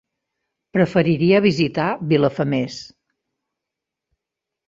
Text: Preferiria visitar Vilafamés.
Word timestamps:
Preferiria 0.77 1.41
visitar 1.45 1.85
Vilafamés. 2.13 2.79